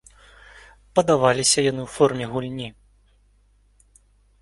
Падаваліся 0.99 1.59
яны 1.71 1.81
ў 1.85 1.89
форме 1.99 2.25
гульні. 2.35 2.69